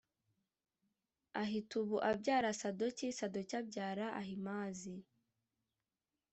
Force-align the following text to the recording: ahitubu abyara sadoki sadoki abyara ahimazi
ahitubu 1.41 1.95
abyara 2.11 2.49
sadoki 2.61 3.07
sadoki 3.19 3.53
abyara 3.61 4.05
ahimazi 4.21 4.95